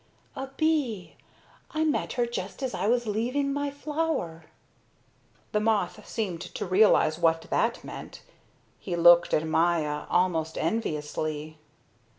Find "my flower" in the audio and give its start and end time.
3.53-4.45